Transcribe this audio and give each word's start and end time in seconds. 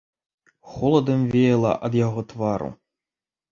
Холадам 0.69 1.21
веяла 1.35 1.73
ад 1.89 2.01
яго 2.01 2.25
твару. 2.35 2.73